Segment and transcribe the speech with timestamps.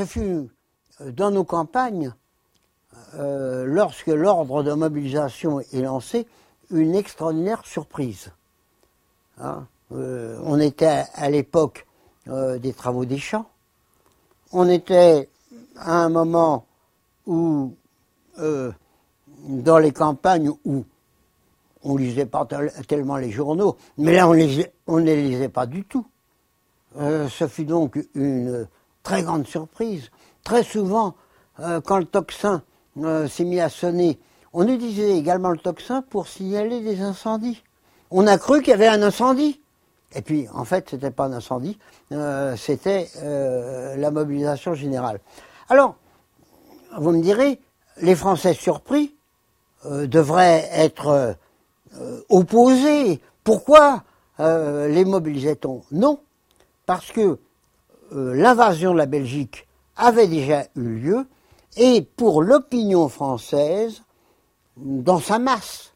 [0.00, 0.48] ce fut
[1.12, 2.12] dans nos campagnes,
[3.14, 6.26] lorsque l'ordre de mobilisation est lancé,
[6.70, 8.30] une extraordinaire surprise.
[9.38, 11.86] Hein, on était à, l'époque
[12.26, 13.46] des travaux des champs.
[14.52, 15.28] On était
[15.76, 16.66] à un moment
[17.26, 17.74] où,
[18.38, 20.84] dans les campagnes où
[21.82, 22.46] on lisait pas
[22.88, 26.06] tellement les journaux, mais là on, ne les lisait pas du tout.
[26.96, 28.66] Euh, ce fut donc une
[29.02, 30.10] très grande surprise.
[30.44, 31.14] Très souvent,
[31.60, 32.62] euh, quand le tocsin
[32.98, 34.18] euh, s'est mis à sonner,
[34.52, 37.62] on utilisait également le tocsin pour signaler des incendies.
[38.10, 39.60] On a cru qu'il y avait un incendie.
[40.14, 41.78] Et puis, en fait, ce n'était pas un incendie,
[42.56, 43.08] c'était
[43.96, 45.20] la mobilisation générale.
[45.68, 45.94] Alors,
[46.98, 47.60] vous me direz,
[48.02, 49.14] les Français surpris
[49.84, 51.36] devraient être
[51.96, 53.20] euh, opposés.
[53.42, 54.04] Pourquoi
[54.38, 56.20] euh, les mobilisait-on Non,
[56.86, 57.38] parce que
[58.12, 61.26] euh, l'invasion de la Belgique avait déjà eu lieu
[61.76, 64.02] et pour l'opinion française,
[64.76, 65.94] dans sa masse,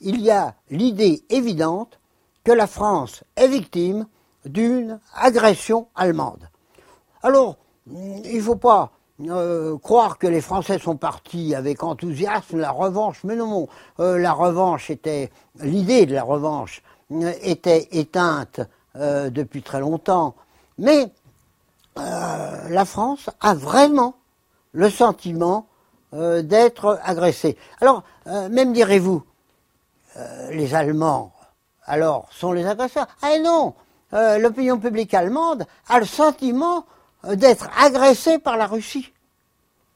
[0.00, 2.00] il y a l'idée évidente
[2.44, 4.06] que la France est victime
[4.46, 6.48] d'une agression allemande.
[7.22, 12.70] Alors, il ne faut pas euh, croire que les Français sont partis avec enthousiasme la
[12.70, 13.68] revanche, mais non,
[14.00, 16.82] euh, la revanche était, l'idée de la revanche
[17.42, 18.60] était éteinte
[18.94, 20.34] depuis très longtemps.
[20.78, 21.10] Mais
[21.96, 24.14] la France a vraiment
[24.72, 25.66] le sentiment
[26.12, 27.56] d'être agressée.
[27.80, 29.22] Alors, même direz-vous,
[30.50, 31.32] les Allemands,
[31.84, 33.06] alors, sont les agresseurs?
[33.20, 33.74] Ah non
[34.12, 36.86] L'opinion publique allemande a le sentiment
[37.24, 39.12] d'être agressée par la Russie.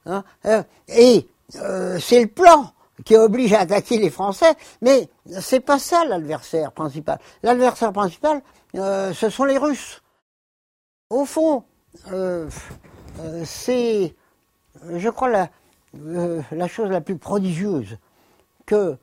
[0.07, 2.73] Hein, euh, et euh, c'est le plan
[3.05, 5.09] qui oblige à attaquer les Français, mais
[5.41, 7.19] c'est pas ça l'adversaire principal.
[7.43, 8.41] L'adversaire principal,
[8.77, 10.03] euh, ce sont les Russes.
[11.11, 11.65] Au fond,
[13.45, 14.15] c'est,
[14.95, 15.51] je crois, la,
[16.51, 17.99] la chose la plus prodigieuse
[18.67, 18.97] que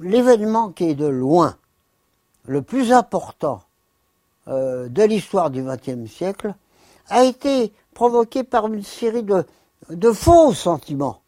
[0.00, 1.56] l'événement qui est de loin
[2.46, 3.62] le plus important
[4.46, 6.54] de l'histoire du XXe siècle
[7.08, 11.20] a été provoqué par une série de, faux sentiments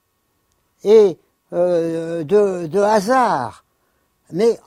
[0.84, 1.18] et
[1.52, 2.82] euh, de, de,
[4.32, 4.58] mais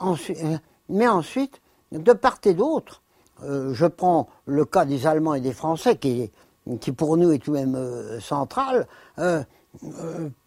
[1.08, 1.62] ensuite,
[1.92, 3.02] de part et d'autre,
[3.44, 6.32] euh, je prends le cas des Allemands et des Français, qui,
[6.96, 8.88] pour nous est tout de même euh, central,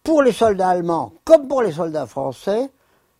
[0.03, 2.69] pour les soldats allemands comme pour les soldats français,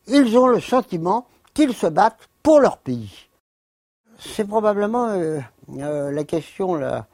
[0.07, 3.29] ils ont le sentiment qu'ils se battent pour leur pays.
[4.19, 5.15] C'est probablement
[5.69, 7.07] la question là,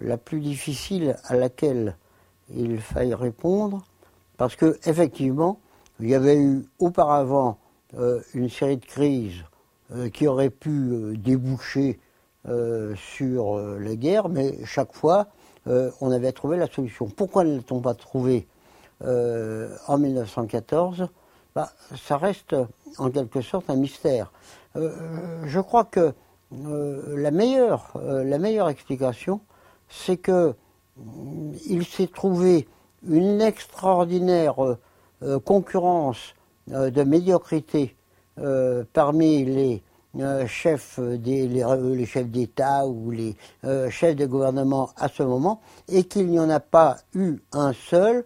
[0.00, 1.96] la plus difficile à laquelle
[2.54, 3.84] il faille répondre,
[4.36, 5.60] parce que effectivement,
[6.00, 7.58] il y avait eu auparavant
[7.94, 9.57] euh, une série de crises euh,
[10.12, 12.00] qui auraient pu euh, déboucher
[12.96, 15.26] sur la guerre, mais chaque fois,
[15.66, 17.06] on avait trouvé la solution.
[17.06, 18.48] Pourquoi ne l'a-t-on pas trouvé
[19.02, 21.08] en 1914
[21.54, 22.56] bah, Ça reste
[22.96, 24.32] en quelque sorte un mystère.
[24.74, 26.14] je crois que
[26.50, 29.42] la meilleure, la meilleure explication,
[29.88, 30.54] c'est que
[30.96, 32.68] mm, il s'est trouvé
[33.06, 34.78] une extraordinaire euh,
[35.22, 36.34] euh, concurrence
[36.72, 37.96] euh, de médiocrité
[38.92, 39.82] parmi les
[40.46, 43.36] chefs des, les, chefs d'État ou les
[43.90, 48.24] chefs de gouvernement à ce moment, et qu'il n'y en a pas eu un seul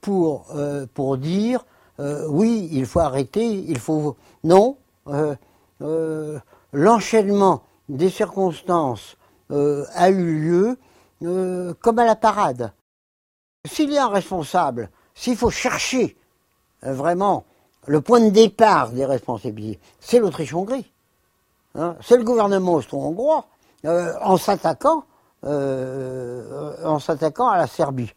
[0.00, 0.46] pour,
[0.94, 1.64] pour dire
[1.98, 4.16] oui, il faut arrêter, il faut.
[4.44, 4.76] Non,
[6.72, 9.16] l'enchaînement des circonstances
[9.50, 10.78] euh, a eu lieu
[11.22, 12.72] euh, comme à la parade.
[13.64, 16.16] S'il y a un responsable, s'il faut chercher
[16.84, 17.44] euh, vraiment
[17.86, 20.90] le point de départ des responsabilités, c'est l'Autriche-Hongrie.
[21.74, 21.96] Hein.
[22.00, 23.46] c'est le gouvernement austro-hongrois
[23.84, 25.04] en s'attaquant
[25.44, 28.12] en s'attaquant à la Serbie.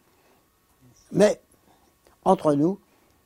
[1.11, 1.39] Mais
[2.25, 2.79] entre nous,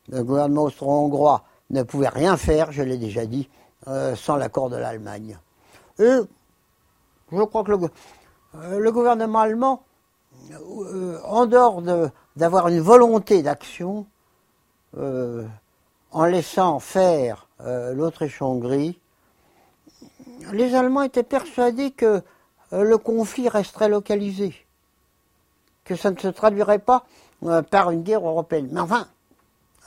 [0.10, 3.48] le gouvernement austro-hongrois ne pouvait rien faire, je l'ai déjà dit,
[4.16, 5.38] sans l'accord de l'Allemagne.
[6.00, 6.20] Et
[7.32, 7.90] je crois que le,
[8.56, 9.84] euh, gouvernement allemand,
[10.52, 11.82] euh, en dehors
[12.36, 14.06] d'avoir une volonté d'action,
[14.98, 15.46] euh,
[16.14, 19.00] en laissant faire l'Autriche-Hongrie,
[20.52, 22.22] les Allemands étaient persuadés que
[22.72, 24.54] le conflit resterait localisé,
[25.84, 27.06] que ça ne se traduirait pas
[27.70, 28.70] par une guerre européenne.
[28.72, 29.08] Mais enfin,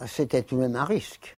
[0.07, 1.36] c'était tout de même un risque.